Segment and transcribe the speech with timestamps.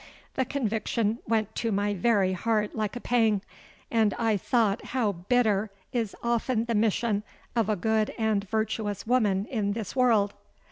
[0.33, 3.43] The conviction went to my very heart like a pang;
[3.91, 7.21] and I thought how bitter is often the mission
[7.55, 10.33] of a good and virtuous woman in this world!